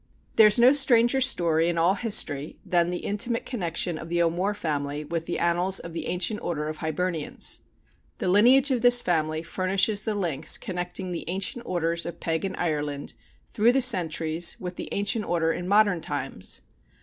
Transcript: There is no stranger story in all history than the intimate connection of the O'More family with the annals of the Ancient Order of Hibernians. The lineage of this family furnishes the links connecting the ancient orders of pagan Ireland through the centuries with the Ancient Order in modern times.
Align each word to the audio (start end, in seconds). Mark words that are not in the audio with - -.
There 0.35 0.47
is 0.47 0.57
no 0.57 0.71
stranger 0.73 1.21
story 1.21 1.69
in 1.69 1.77
all 1.77 1.93
history 1.93 2.57
than 2.65 2.89
the 2.89 3.05
intimate 3.05 3.45
connection 3.45 3.99
of 3.99 4.09
the 4.09 4.23
O'More 4.23 4.55
family 4.55 5.03
with 5.05 5.27
the 5.27 5.37
annals 5.37 5.77
of 5.77 5.93
the 5.93 6.07
Ancient 6.07 6.41
Order 6.41 6.67
of 6.69 6.77
Hibernians. 6.77 7.61
The 8.17 8.27
lineage 8.27 8.71
of 8.71 8.81
this 8.81 8.99
family 8.99 9.43
furnishes 9.43 10.01
the 10.01 10.15
links 10.15 10.57
connecting 10.57 11.11
the 11.11 11.25
ancient 11.29 11.67
orders 11.67 12.07
of 12.07 12.19
pagan 12.19 12.55
Ireland 12.55 13.13
through 13.51 13.73
the 13.73 13.81
centuries 13.83 14.59
with 14.59 14.75
the 14.75 14.89
Ancient 14.91 15.25
Order 15.25 15.53
in 15.53 15.67
modern 15.67 16.01
times. 16.01 16.61